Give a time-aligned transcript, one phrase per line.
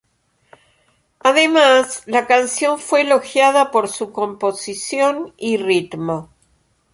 [1.19, 6.31] Además, la canción fue elogiada por su composición y ritmo.